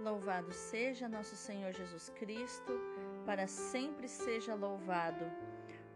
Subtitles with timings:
[0.00, 2.72] Louvado seja nosso Senhor Jesus Cristo,
[3.26, 5.24] para sempre seja louvado.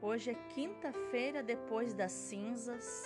[0.00, 3.04] Hoje é quinta-feira depois das cinzas,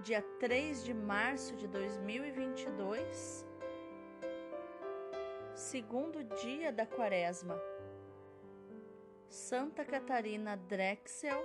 [0.00, 3.46] dia 3 de março de 2022,
[5.54, 7.56] segundo dia da quaresma.
[9.28, 11.40] Santa Catarina Drexel,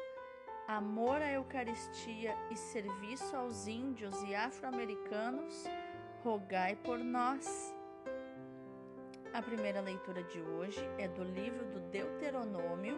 [0.68, 5.66] amor à Eucaristia e serviço aos índios e afro-americanos,
[6.24, 7.80] rogai por nós.
[9.34, 12.98] A primeira leitura de hoje é do livro do Deuteronômio,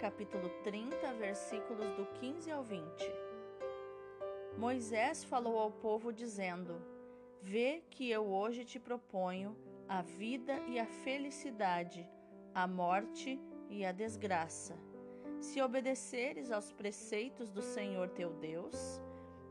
[0.00, 2.82] capítulo 30, versículos do 15 ao 20.
[4.56, 6.80] Moisés falou ao povo, dizendo:
[7.42, 9.54] Vê que eu hoje te proponho
[9.86, 12.08] a vida e a felicidade,
[12.54, 14.78] a morte e a desgraça.
[15.38, 19.02] Se obedeceres aos preceitos do Senhor teu Deus,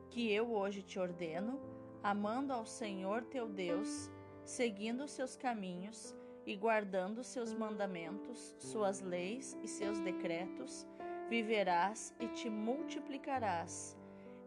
[0.10, 1.62] que eu hoje te ordeno,
[2.02, 4.10] amando ao Senhor teu Deus,
[4.44, 6.16] seguindo os seus caminhos,
[6.46, 10.88] e guardando seus mandamentos, suas leis e seus decretos,
[11.30, 13.98] viverás e te multiplicarás.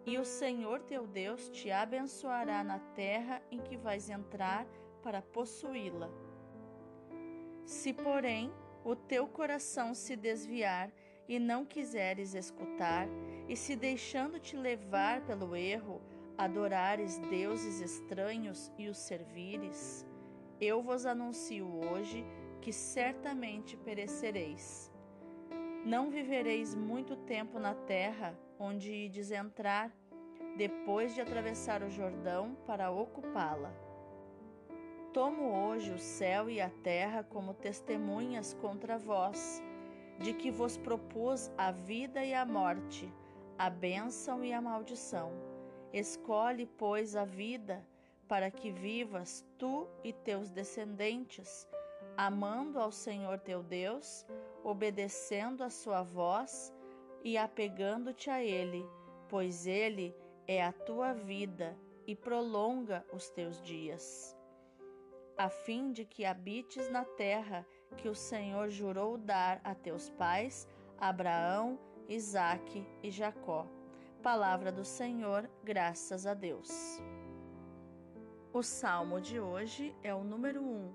[0.05, 4.67] E o Senhor teu Deus te abençoará na terra em que vais entrar
[5.03, 6.11] para possuí-la.
[7.65, 8.53] Se, porém,
[8.85, 10.93] o teu coração se desviar
[11.29, 13.09] e não quiseres escutar,
[13.49, 16.01] e se deixando-te levar pelo erro,
[16.39, 20.07] adorares deuses estranhos e os servires,
[20.61, 22.25] eu vos anuncio hoje
[22.61, 24.91] que certamente perecereis.
[25.85, 29.93] Não vivereis muito tempo na terra onde ides entrar,
[30.57, 33.73] depois de atravessar o Jordão para ocupá-la.
[35.13, 39.63] Tomo hoje o céu e a terra como testemunhas contra vós,
[40.19, 43.13] de que vos propus a vida e a morte,
[43.59, 45.31] a bênção e a maldição.
[45.93, 47.87] Escolhe, pois, a vida
[48.29, 51.69] para que vivas tu e teus descendentes,
[52.17, 54.27] amando ao Senhor teu Deus,
[54.65, 56.73] obedecendo a sua voz
[57.23, 58.85] e apegando-te a Ele,
[59.29, 60.15] pois Ele
[60.47, 61.77] é a tua vida
[62.07, 64.37] e prolonga os teus dias,
[65.37, 67.67] a fim de que habites na terra
[67.97, 73.67] que o Senhor jurou dar a teus pais, Abraão, Isaque e Jacó.
[74.23, 77.01] Palavra do Senhor, graças a Deus.
[78.57, 80.65] O salmo de hoje é o número 1.
[80.65, 80.95] Um.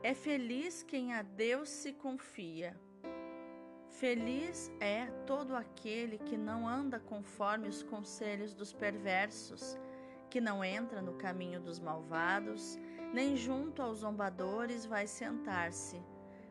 [0.00, 2.80] É feliz quem a Deus se confia.
[3.90, 9.76] Feliz é todo aquele que não anda conforme os conselhos dos perversos,
[10.30, 12.78] que não entra no caminho dos malvados,
[13.12, 16.00] nem junto aos zombadores vai sentar-se,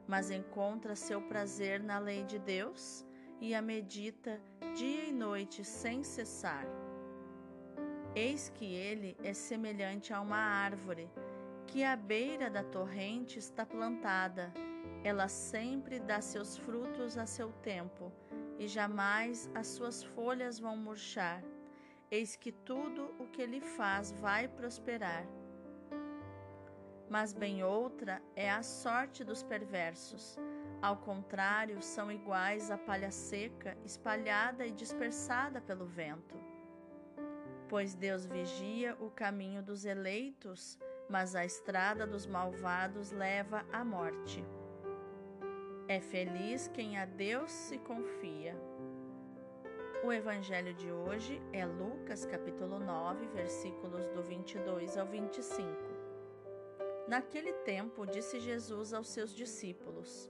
[0.06, 3.06] mas encontra seu prazer na lei de Deus
[3.40, 4.42] e a medita
[4.76, 6.81] dia e noite sem cessar.
[8.14, 11.10] Eis que ele é semelhante a uma árvore,
[11.66, 14.52] que à beira da torrente está plantada.
[15.02, 18.12] Ela sempre dá seus frutos a seu tempo,
[18.60, 21.42] e jamais as suas folhas vão murchar.
[22.12, 25.26] Eis que tudo o que ele faz vai prosperar.
[27.10, 30.38] Mas bem outra é a sorte dos perversos.
[30.82, 36.51] Ao contrário, são iguais à palha seca, espalhada e dispersada pelo vento
[37.72, 40.78] pois Deus vigia o caminho dos eleitos,
[41.08, 44.44] mas a estrada dos malvados leva à morte.
[45.88, 48.54] É feliz quem a Deus se confia.
[50.04, 55.66] O evangelho de hoje é Lucas capítulo 9, versículos do 22 ao 25.
[57.08, 60.30] Naquele tempo disse Jesus aos seus discípulos: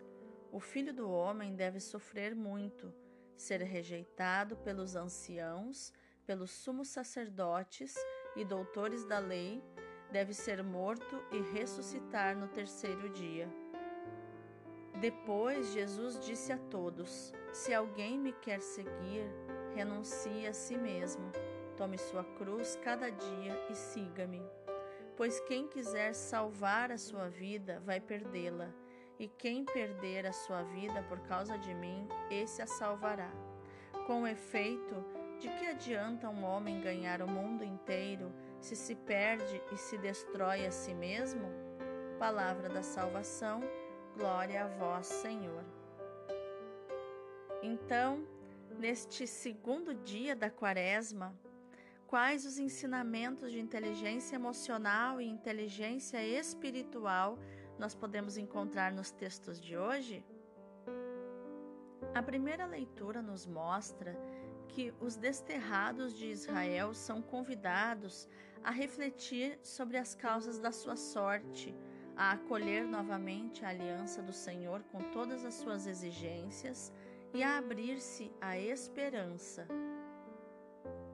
[0.51, 2.93] O filho do homem deve sofrer muito,
[3.35, 5.91] ser rejeitado pelos anciãos,
[6.25, 7.95] pelos sumos sacerdotes
[8.35, 9.63] e doutores da lei,
[10.11, 13.49] deve ser morto e ressuscitar no terceiro dia.
[14.99, 19.25] Depois Jesus disse a todos: Se alguém me quer seguir,
[19.73, 21.31] renuncie a si mesmo,
[21.75, 24.41] tome sua cruz cada dia e siga-me.
[25.15, 28.69] Pois quem quiser salvar a sua vida vai perdê-la,
[29.19, 33.31] e quem perder a sua vida por causa de mim, esse a salvará.
[34.07, 34.95] Com efeito,
[35.41, 40.67] de que adianta um homem ganhar o mundo inteiro se se perde e se destrói
[40.67, 41.49] a si mesmo?
[42.19, 43.59] Palavra da salvação,
[44.15, 45.63] glória a vós, Senhor.
[47.63, 48.23] Então,
[48.77, 51.35] neste segundo dia da Quaresma,
[52.05, 57.39] quais os ensinamentos de inteligência emocional e inteligência espiritual
[57.79, 60.23] nós podemos encontrar nos textos de hoje?
[62.13, 64.15] A primeira leitura nos mostra
[64.73, 68.27] que os desterrados de Israel são convidados
[68.63, 71.75] a refletir sobre as causas da sua sorte,
[72.15, 76.91] a acolher novamente a aliança do Senhor com todas as suas exigências
[77.33, 79.67] e a abrir-se à esperança.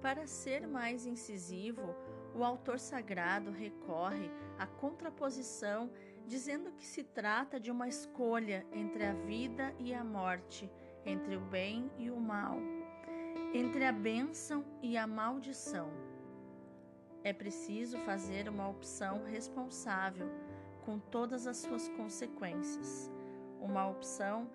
[0.01, 1.95] Para ser mais incisivo,
[2.35, 4.29] o autor sagrado recorre
[4.59, 5.89] à contraposição,
[6.27, 10.69] dizendo que se trata de uma escolha entre a vida e a morte,
[11.05, 12.59] entre o bem e o mal,
[13.53, 15.89] entre a bênção e a maldição.
[17.23, 20.29] É preciso fazer uma opção responsável,
[20.85, 23.11] com todas as suas consequências,
[23.59, 24.49] uma opção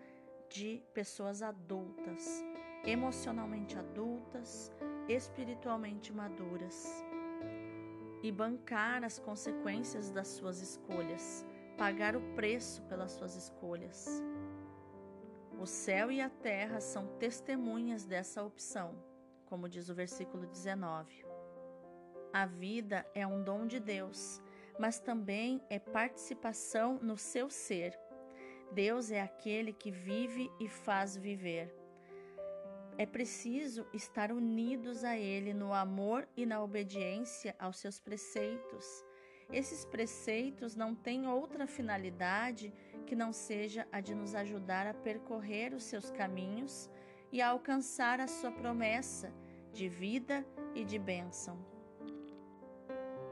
[0.48, 2.42] de pessoas adultas,
[2.84, 4.70] emocionalmente adultas,
[5.08, 7.04] espiritualmente maduras
[8.22, 11.44] e bancar as consequências das suas escolhas,
[11.76, 14.22] pagar o preço pelas suas escolhas.
[15.62, 18.96] O céu e a terra são testemunhas dessa opção,
[19.46, 21.24] como diz o versículo 19.
[22.32, 24.42] A vida é um dom de Deus,
[24.76, 27.96] mas também é participação no seu ser.
[28.72, 31.72] Deus é aquele que vive e faz viver.
[32.98, 38.84] É preciso estar unidos a Ele no amor e na obediência aos seus preceitos.
[39.52, 45.74] Esses preceitos não têm outra finalidade que não seja a de nos ajudar a percorrer
[45.74, 46.90] os seus caminhos
[47.30, 49.32] e a alcançar a sua promessa
[49.72, 50.44] de vida
[50.74, 51.58] e de bênção.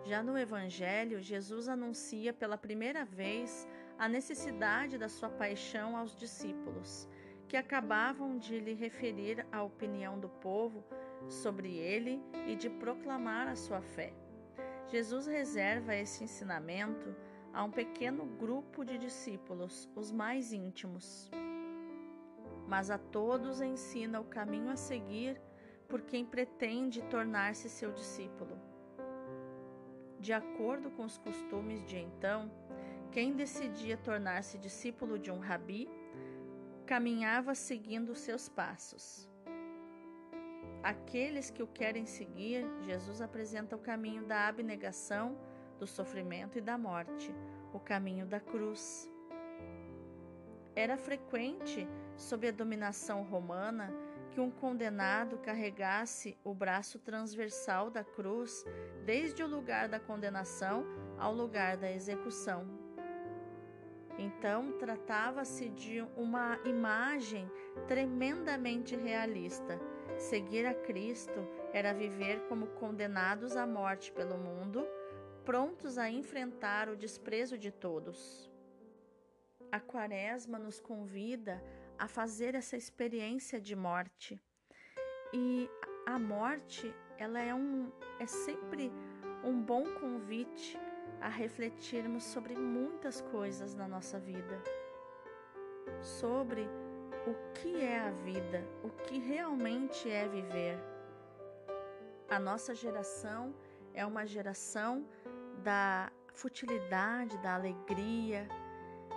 [0.04, 3.68] Já no Evangelho, Jesus anuncia pela primeira vez
[3.98, 7.08] a necessidade da sua paixão aos discípulos
[7.46, 10.84] que acabavam de lhe referir a opinião do povo
[11.28, 14.12] sobre ele e de proclamar a sua fé.
[14.86, 17.14] Jesus reserva esse ensinamento
[17.52, 21.30] a um pequeno grupo de discípulos, os mais íntimos.
[22.66, 25.40] Mas a todos ensina o caminho a seguir
[25.88, 28.56] por quem pretende tornar-se seu discípulo.
[30.20, 32.50] De acordo com os costumes de então,
[33.10, 35.88] quem decidia tornar-se discípulo de um rabi
[36.86, 39.28] caminhava seguindo seus passos.
[40.82, 45.36] Aqueles que o querem seguir, Jesus apresenta o caminho da abnegação,
[45.80, 47.34] do sofrimento e da morte,
[47.72, 49.10] o caminho da cruz.
[50.76, 53.90] Era frequente, sob a dominação romana,
[54.30, 58.64] que um condenado carregasse o braço transversal da cruz
[59.04, 60.84] desde o lugar da condenação
[61.18, 62.68] ao lugar da execução.
[64.18, 67.50] Então, tratava-se de uma imagem
[67.88, 69.80] tremendamente realista.
[70.18, 74.86] Seguir a Cristo era viver como condenados à morte pelo mundo,
[75.50, 78.48] prontos a enfrentar o desprezo de todos.
[79.72, 81.60] A Quaresma nos convida
[81.98, 84.40] a fazer essa experiência de morte.
[85.34, 85.68] E
[86.06, 88.92] a morte, ela é um é sempre
[89.42, 90.78] um bom convite
[91.20, 94.62] a refletirmos sobre muitas coisas na nossa vida,
[96.00, 96.62] sobre
[97.26, 100.78] o que é a vida, o que realmente é viver.
[102.28, 103.52] A nossa geração
[103.92, 105.04] é uma geração
[105.60, 108.48] da futilidade, da alegria.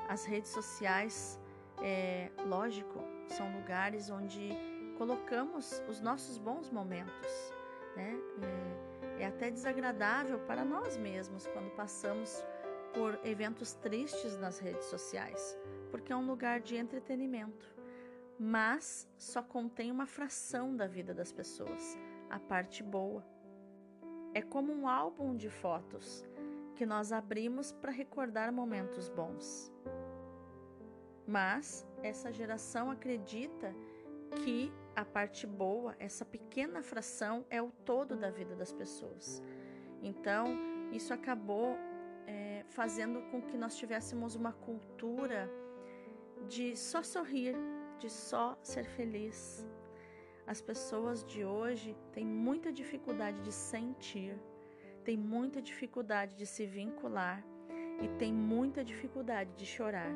[0.07, 1.39] As redes sociais,
[1.81, 4.51] é, lógico, são lugares onde
[4.97, 7.53] colocamos os nossos bons momentos,
[7.95, 8.15] né?
[9.19, 12.43] É, é até desagradável para nós mesmos quando passamos
[12.93, 15.57] por eventos tristes nas redes sociais,
[15.89, 17.73] porque é um lugar de entretenimento,
[18.39, 21.97] mas só contém uma fração da vida das pessoas,
[22.29, 23.25] a parte boa.
[24.33, 26.25] É como um álbum de fotos
[26.75, 29.71] que nós abrimos para recordar momentos bons.
[31.25, 33.73] Mas essa geração acredita
[34.43, 39.41] que a parte boa, essa pequena fração, é o todo da vida das pessoas.
[40.01, 40.57] Então,
[40.91, 41.77] isso acabou
[42.27, 45.49] é, fazendo com que nós tivéssemos uma cultura
[46.47, 47.55] de só sorrir,
[47.99, 49.65] de só ser feliz.
[50.45, 54.37] As pessoas de hoje têm muita dificuldade de sentir,
[55.03, 57.43] têm muita dificuldade de se vincular
[58.01, 60.11] e têm muita dificuldade de chorar.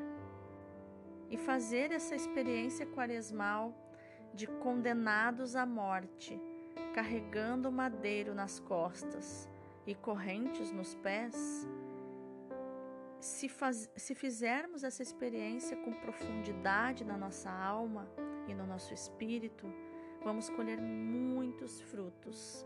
[1.30, 3.74] E fazer essa experiência quaresmal
[4.34, 6.40] de condenados à morte,
[6.94, 9.50] carregando madeiro nas costas
[9.86, 11.68] e correntes nos pés,
[13.20, 18.08] se, faz, se fizermos essa experiência com profundidade na nossa alma
[18.48, 19.66] e no nosso espírito,
[20.24, 22.66] vamos colher muitos frutos,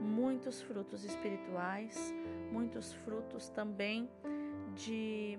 [0.00, 2.14] muitos frutos espirituais,
[2.50, 4.10] muitos frutos também
[4.74, 5.38] de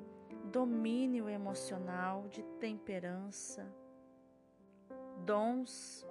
[0.51, 3.66] domínio emocional, de temperança,
[5.25, 6.06] dons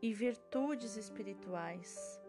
[0.00, 2.20] e virtudes espirituais.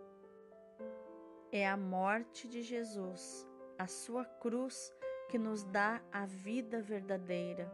[1.52, 4.94] É a morte de Jesus, a sua cruz,
[5.30, 7.72] que nos dá a vida verdadeira.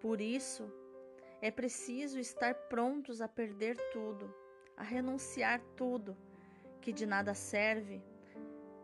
[0.00, 0.68] Por isso,
[1.40, 4.32] é preciso estar prontos a perder tudo,
[4.76, 6.16] a renunciar tudo,
[6.80, 8.02] que de nada serve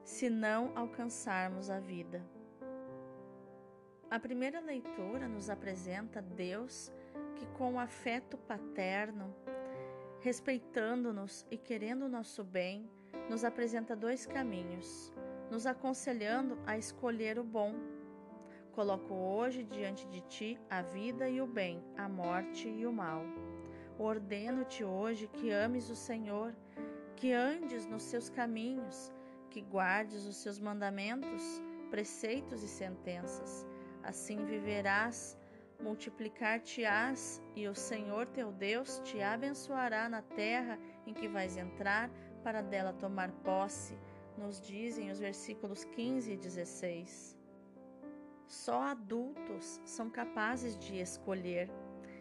[0.05, 2.25] se não alcançarmos a vida.
[4.11, 6.91] A primeira leitura nos apresenta Deus
[7.37, 9.35] que, com afeto paterno,
[10.21, 12.89] respeitando-nos e querendo o nosso bem,
[13.29, 15.13] nos apresenta dois caminhos,
[15.51, 17.75] nos aconselhando a escolher o bom.
[18.73, 23.23] Coloco hoje diante de ti a vida e o bem, a morte e o mal.
[23.99, 26.55] Ordeno-te hoje que ames o Senhor,
[27.17, 29.13] que andes nos seus caminhos,
[29.51, 31.43] que guardes os seus mandamentos,
[31.91, 33.67] preceitos e sentenças
[34.09, 35.37] Assim viverás,
[35.81, 42.11] multiplicar-te-ás, e o Senhor teu Deus te abençoará na terra em que vais entrar
[42.43, 43.99] para dela tomar posse,
[44.37, 47.37] nos dizem os versículos 15 e 16.
[48.47, 51.69] Só adultos são capazes de escolher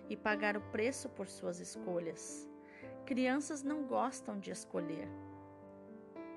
[0.09, 2.49] e pagar o preço por suas escolhas.
[3.05, 5.07] Crianças não gostam de escolher.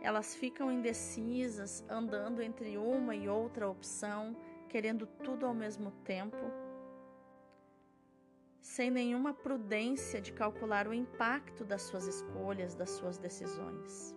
[0.03, 4.37] Elas ficam indecisas, andando entre uma e outra opção
[4.71, 6.39] querendo tudo ao mesmo tempo,
[8.61, 14.15] sem nenhuma prudência de calcular o impacto das suas escolhas, das suas decisões.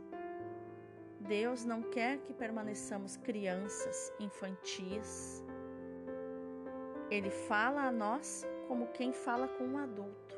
[1.22, 5.44] Deus não quer que permaneçamos crianças, infantis.
[7.10, 10.36] Ele fala a nós como quem fala com um adulto.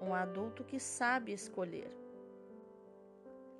[0.00, 1.90] Um adulto que sabe escolher.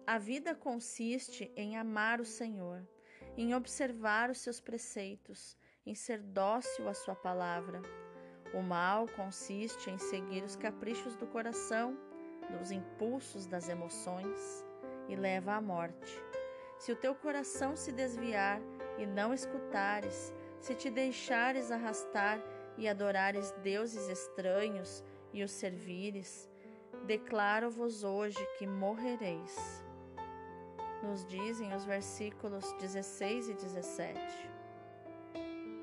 [0.06, 2.86] A vida consiste em amar o Senhor
[3.36, 7.82] em observar os seus preceitos, em ser dócil à sua palavra.
[8.54, 11.98] O mal consiste em seguir os caprichos do coração,
[12.56, 14.64] dos impulsos das emoções
[15.08, 16.22] e leva à morte.
[16.78, 18.60] Se o teu coração se desviar
[18.96, 22.40] e não escutares, se te deixares arrastar
[22.78, 26.48] e adorares deuses estranhos e os servires,
[27.06, 29.84] declaro-vos hoje que morrereis
[31.02, 34.20] nos dizem os versículos 16 e 17.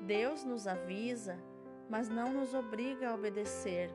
[0.02, 1.38] Deus nos avisa,
[1.88, 3.90] mas não nos obriga a obedecer.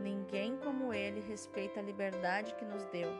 [0.00, 3.10] Ninguém como Ele respeita a liberdade que nos deu.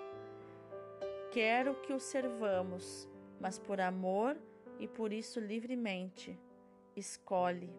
[1.33, 3.09] Quero que o servamos,
[3.41, 4.37] mas por amor
[4.79, 6.39] e por isso livremente.
[6.97, 7.71] Escolhe.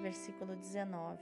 [0.00, 1.20] Versículo 19.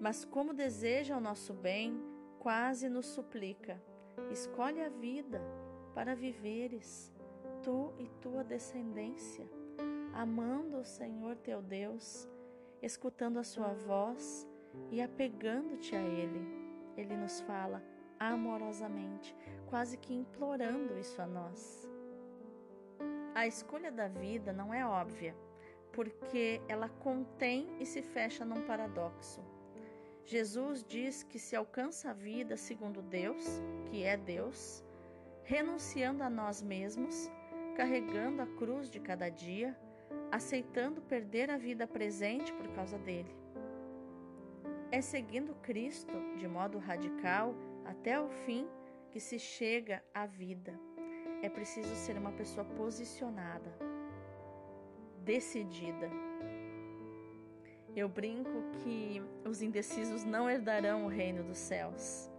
[0.00, 2.00] Mas como deseja o nosso bem,
[2.38, 3.82] quase nos suplica
[4.30, 5.40] Escolhe a vida
[5.94, 7.10] para viveres,
[7.62, 9.48] tu e tua descendência,
[10.12, 12.28] amando o Senhor teu Deus,
[12.82, 14.46] escutando a sua voz
[14.90, 16.46] e apegando-te a Ele.
[16.94, 17.82] Ele nos fala
[18.20, 19.34] amorosamente,
[19.66, 21.88] quase que implorando isso a nós.
[23.34, 25.34] A escolha da vida não é óbvia,
[25.92, 29.42] porque ela contém e se fecha num paradoxo.
[30.24, 34.84] Jesus diz que se alcança a vida segundo Deus, que é Deus,
[35.42, 37.30] renunciando a nós mesmos,
[37.74, 39.74] carregando a cruz de cada dia,
[40.30, 43.34] aceitando perder a vida presente por causa dele.
[44.90, 47.54] É seguindo Cristo de modo radical
[47.84, 48.68] até o fim
[49.10, 50.78] que se chega à vida.
[51.42, 53.70] É preciso ser uma pessoa posicionada,
[55.28, 56.10] decidida.
[57.94, 62.30] Eu brinco que os indecisos não herdarão o reino dos céus.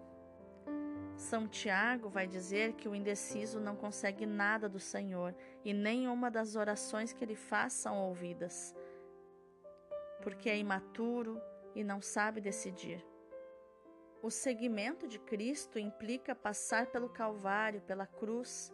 [1.15, 6.55] São Tiago vai dizer que o indeciso não consegue nada do Senhor e nenhuma das
[6.55, 8.74] orações que ele faz são ouvidas,
[10.24, 11.39] porque é imaturo
[11.75, 13.05] e não sabe decidir.
[14.24, 18.74] O seguimento de Cristo implica passar pelo Calvário, pela cruz,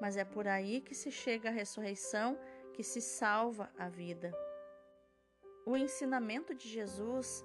[0.00, 2.38] mas é por aí que se chega à ressurreição,
[2.76, 4.32] que se salva a vida.
[5.64, 7.42] O ensinamento de Jesus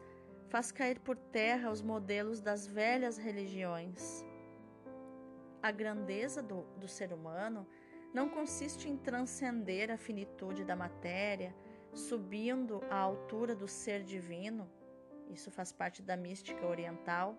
[0.50, 4.26] faz cair por terra os modelos das velhas religiões.
[5.64, 7.66] A grandeza do, do ser humano
[8.14, 11.56] não consiste em transcender a finitude da matéria,
[11.94, 14.70] subindo à altura do ser divino,
[15.30, 17.38] isso faz parte da mística oriental,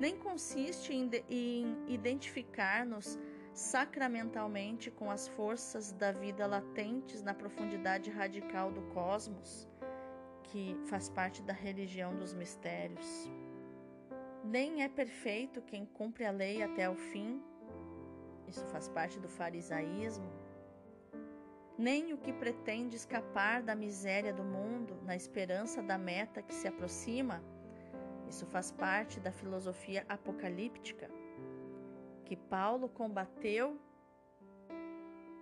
[0.00, 3.16] nem consiste em, em identificar-nos
[3.60, 9.68] sacramentalmente com as forças da vida latentes na profundidade radical do cosmos
[10.44, 13.30] que faz parte da religião dos mistérios.
[14.42, 17.42] Nem é perfeito quem cumpre a lei até o fim,
[18.48, 20.32] isso faz parte do farisaísmo.
[21.76, 26.66] Nem o que pretende escapar da miséria do mundo na esperança da meta que se
[26.66, 27.44] aproxima,
[28.26, 31.19] isso faz parte da filosofia apocalíptica,
[32.30, 33.76] que Paulo combateu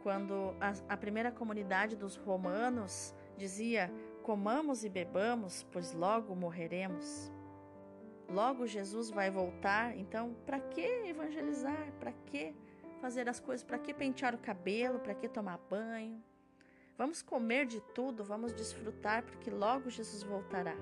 [0.02, 3.92] quando a, a primeira comunidade dos romanos dizia:
[4.22, 7.30] comamos e bebamos, pois logo morreremos.
[8.26, 11.92] Logo Jesus vai voltar, então para que evangelizar?
[12.00, 12.54] Para que
[13.02, 13.62] fazer as coisas?
[13.62, 14.98] Para que pentear o cabelo?
[14.98, 16.24] Para que tomar banho?
[16.96, 20.74] Vamos comer de tudo, vamos desfrutar, porque logo Jesus voltará.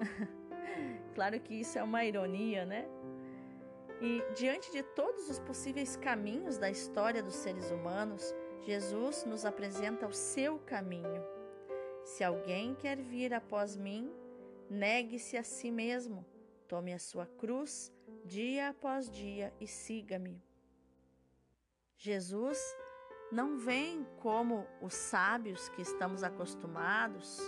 [1.14, 2.86] claro que isso é uma ironia, né?
[4.00, 10.06] E diante de todos os possíveis caminhos da história dos seres humanos, Jesus nos apresenta
[10.06, 11.22] o seu caminho.
[12.04, 14.10] Se alguém quer vir após mim,
[14.70, 16.24] negue-se a si mesmo,
[16.66, 17.92] tome a sua cruz
[18.24, 20.42] dia após dia e siga-me.
[21.96, 22.58] Jesus
[23.30, 27.40] não vem como os sábios que estamos acostumados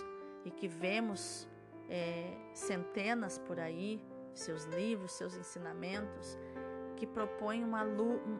[0.45, 1.47] e que vemos
[1.89, 4.01] é, centenas por aí,
[4.33, 6.37] seus livros, seus ensinamentos,
[7.03, 7.83] que propõem uma,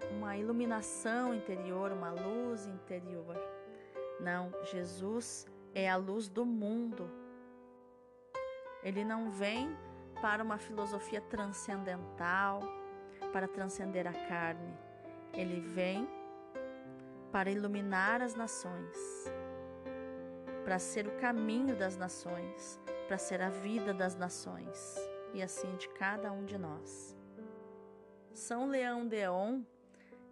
[0.10, 3.36] uma iluminação interior, uma luz interior.
[4.22, 7.12] Não, Jesus é a luz do mundo.
[8.82, 9.76] Ele não vem
[10.22, 12.62] para uma filosofia transcendental,
[13.34, 14.74] para transcender a carne.
[15.34, 16.08] Ele vem
[17.34, 19.30] para iluminar as nações,
[20.64, 22.80] para ser o caminho das nações,
[23.10, 24.96] para ser a vida das nações
[25.34, 27.23] e assim de cada um de nós.
[28.34, 29.62] São Leão Deon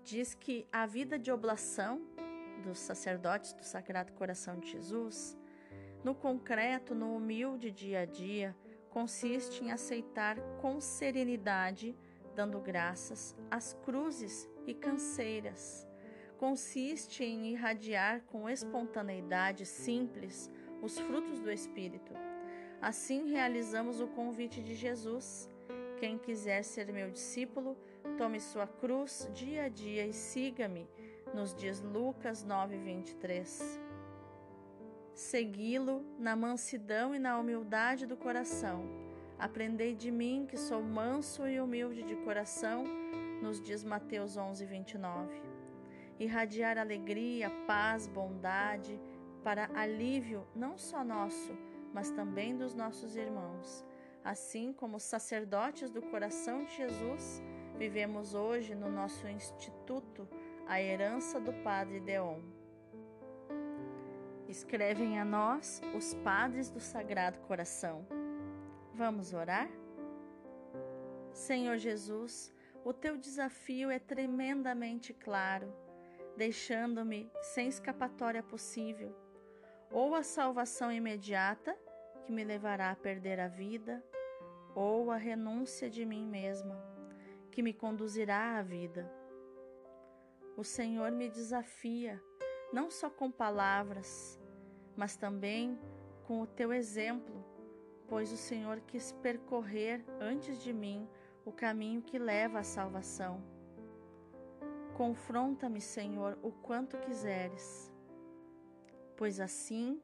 [0.04, 2.02] diz que a vida de oblação
[2.64, 5.38] dos sacerdotes do Sagrado Coração de Jesus,
[6.04, 8.56] no concreto, no humilde dia a dia,
[8.90, 11.96] consiste em aceitar com serenidade,
[12.36, 15.88] dando graças, as cruzes e canseiras.
[16.40, 20.50] Consiste em irradiar com espontaneidade simples
[20.82, 22.14] os frutos do Espírito.
[22.82, 25.51] Assim realizamos o convite de Jesus.
[26.02, 27.78] Quem quiser ser meu discípulo,
[28.18, 30.90] tome sua cruz dia a dia e siga-me
[31.32, 33.80] nos diz Lucas 9, 23.
[35.14, 38.84] Segui-lo na mansidão e na humildade do coração.
[39.38, 42.84] Aprendei de mim, que sou manso e humilde de coração,
[43.40, 45.40] nos diz Mateus 11, 29.
[46.20, 49.00] Irradiar alegria, paz, bondade,
[49.44, 51.56] para alívio não só nosso,
[51.94, 53.86] mas também dos nossos irmãos.
[54.24, 57.42] Assim como sacerdotes do coração de Jesus,
[57.78, 60.28] vivemos hoje no nosso instituto
[60.68, 62.40] a herança do Padre Deon.
[64.48, 68.06] Escrevem a nós os padres do Sagrado Coração.
[68.94, 69.70] Vamos orar?
[71.34, 72.54] Senhor Jesus,
[72.84, 75.74] o teu desafio é tremendamente claro,
[76.38, 79.16] deixando-me sem escapatória possível,
[79.90, 81.76] ou a salvação imediata,
[82.26, 84.04] que me levará a perder a vida,
[84.76, 86.78] ou a renúncia de mim mesma,
[87.52, 89.12] que me conduzirá à vida.
[90.56, 92.22] O Senhor me desafia,
[92.72, 94.40] não só com palavras,
[94.96, 95.80] mas também
[96.26, 97.44] com o teu exemplo,
[98.08, 101.08] pois o Senhor quis percorrer antes de mim
[101.46, 103.42] o caminho que leva à salvação.
[104.96, 107.92] Confronta-me, Senhor, o quanto quiseres,
[109.16, 110.02] pois assim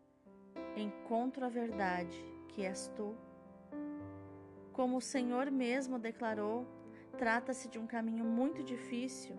[0.75, 2.17] encontro a verdade,
[2.49, 3.15] que és tu.
[4.77, 6.65] Como o Senhor mesmo declarou,
[7.17, 9.35] trata-se de um caminho muito difícil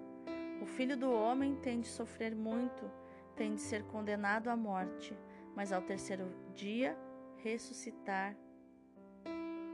[0.60, 2.90] o filho do homem tem de sofrer muito,
[3.36, 5.16] tem de ser condenado à morte,
[5.54, 6.98] mas ao terceiro dia
[7.36, 8.36] ressuscitar.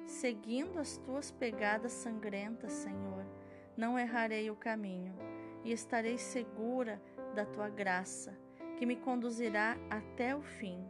[0.07, 3.25] Seguindo as tuas pegadas sangrentas, Senhor,
[3.75, 5.15] não errarei o caminho
[5.65, 7.01] e estarei segura
[7.35, 8.39] da tua graça,
[8.77, 10.87] que me conduzirá até o fim.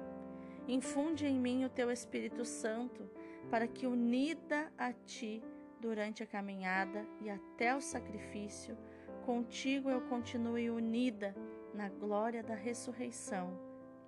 [0.66, 3.08] Infunde em mim o teu Espírito Santo,
[3.50, 5.42] para que, unida a ti
[5.80, 8.76] durante a caminhada e até o sacrifício,
[9.24, 11.34] Contigo eu continue unida
[11.72, 13.58] na glória da ressurreição.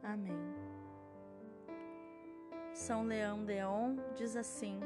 [0.02, 0.36] Amém.
[2.74, 4.78] São Leão Deon diz assim: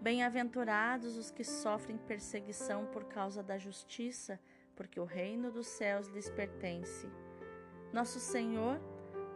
[0.00, 4.40] Bem-aventurados os que sofrem perseguição por causa da justiça,
[4.74, 7.08] porque o reino dos céus lhes pertence.
[7.92, 8.80] Nosso Senhor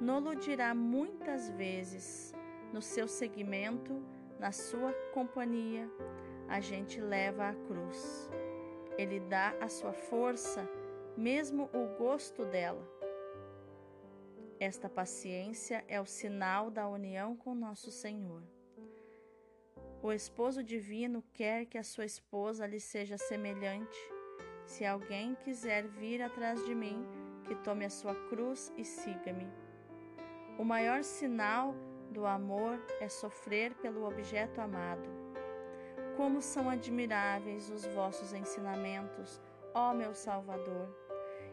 [0.01, 2.35] nolo dirá muitas vezes,
[2.73, 4.03] no seu seguimento,
[4.39, 5.91] na sua companhia,
[6.49, 8.31] a gente leva a cruz.
[8.97, 10.69] Ele dá a sua força,
[11.17, 12.87] mesmo o gosto dela.
[14.61, 18.43] Esta paciência é o sinal da união com nosso Senhor.
[20.03, 23.99] O esposo divino quer que a sua esposa lhe seja semelhante.
[24.67, 27.05] Se alguém quiser vir atrás de mim,
[27.45, 29.49] que tome a sua cruz e siga-me.
[30.59, 31.75] O maior sinal
[32.11, 35.09] do amor é sofrer pelo objeto amado.
[36.17, 39.41] Como são admiráveis os vossos ensinamentos,
[39.75, 40.89] ó meu Salvador!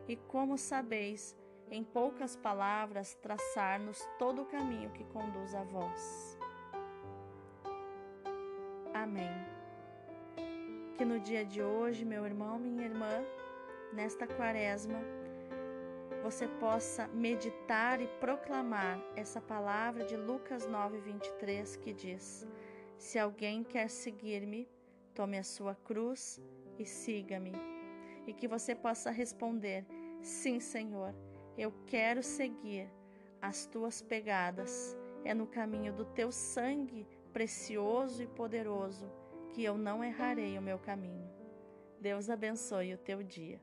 [0.08, 1.36] e como sabeis,
[1.70, 6.38] em poucas palavras, traçar-nos todo o caminho que conduz a vós.
[8.94, 9.32] Amém.
[10.98, 13.24] Que no dia de hoje, meu irmão, minha irmã,
[13.92, 15.00] nesta quaresma,
[16.26, 22.48] você possa meditar e proclamar essa palavra de Lucas 9, 23, que diz:
[22.98, 24.68] Se alguém quer seguir-me,
[25.14, 26.42] tome a sua cruz
[26.80, 27.52] e siga-me.
[28.26, 29.86] E que você possa responder:
[30.20, 31.14] Sim, Senhor,
[31.56, 32.90] eu quero seguir
[33.40, 34.98] as tuas pegadas.
[35.24, 39.12] É no caminho do teu sangue precioso e poderoso
[39.52, 41.30] que eu não errarei o meu caminho.
[42.00, 43.62] Deus abençoe o teu dia.